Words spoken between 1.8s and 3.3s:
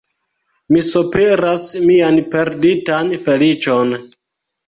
mian perditan